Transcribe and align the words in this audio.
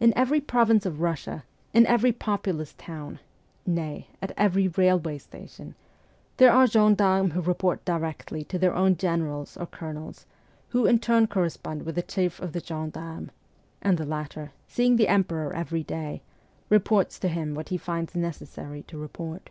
In 0.00 0.12
every 0.16 0.42
province 0.42 0.84
of 0.84 1.00
Russia, 1.00 1.42
in 1.72 1.86
every 1.86 2.12
populous 2.12 2.74
town, 2.76 3.20
nay, 3.64 4.06
at 4.20 4.32
every 4.36 4.68
railway 4.68 5.16
station, 5.16 5.74
there 6.36 6.52
are 6.52 6.66
gendarmes 6.66 7.32
who 7.32 7.40
report 7.40 7.82
directly 7.86 8.44
to 8.44 8.58
their 8.58 8.74
own 8.74 8.98
generals 8.98 9.56
or 9.56 9.64
colonels, 9.64 10.26
who 10.68 10.84
in 10.84 10.98
turn 10.98 11.26
correspond 11.26 11.86
with 11.86 11.94
the 11.94 12.02
chief 12.02 12.38
of 12.38 12.52
the 12.52 12.60
gen 12.60 12.90
darmes; 12.92 13.30
and 13.80 13.96
the 13.96 14.04
latter, 14.04 14.52
seeing 14.68 14.96
the 14.96 15.08
Emperor 15.08 15.54
every 15.56 15.82
day, 15.82 16.20
reports 16.68 17.18
to 17.18 17.28
him 17.28 17.54
what 17.54 17.70
he 17.70 17.78
finds 17.78 18.14
necessary 18.14 18.82
to 18.82 18.98
report. 18.98 19.48